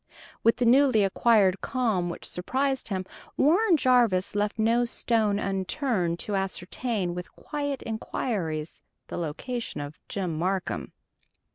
[0.41, 3.05] With the newly acquired calm which surprised him,
[3.37, 10.35] Warren Jarvis left no stone unturned to ascertain, with quiet inquiries, the location of Jim
[10.39, 10.93] Marcum.